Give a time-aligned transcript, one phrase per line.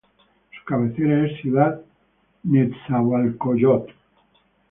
[0.57, 1.79] Su cabecera es Ciudad
[2.41, 3.91] Nezahualcóyotl.